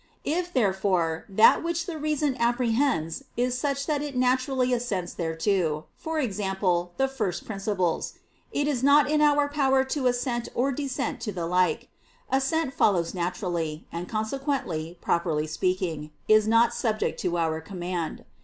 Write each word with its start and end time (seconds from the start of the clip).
If, 0.25 0.51
therefore, 0.51 1.25
that 1.29 1.61
which 1.63 1.85
the 1.85 1.95
reason 1.99 2.35
apprehends 2.39 3.23
is 3.37 3.55
such 3.55 3.85
that 3.85 4.01
it 4.01 4.15
naturally 4.15 4.73
assents 4.73 5.13
thereto, 5.13 5.85
e.g. 5.85 6.41
the 6.97 7.07
first 7.07 7.45
principles, 7.45 8.13
it 8.51 8.67
is 8.67 8.81
not 8.81 9.07
in 9.07 9.21
our 9.21 9.47
power 9.47 9.83
to 9.83 10.07
assent 10.07 10.49
or 10.55 10.71
dissent 10.71 11.21
to 11.21 11.31
the 11.31 11.45
like: 11.45 11.87
assent 12.31 12.73
follows 12.73 13.13
naturally, 13.13 13.85
and 13.91 14.09
consequently, 14.09 14.97
properly 15.01 15.45
speaking, 15.45 16.09
is 16.27 16.47
not 16.47 16.73
subject 16.73 17.19
to 17.19 17.37
our 17.37 17.61
command. 17.61 18.25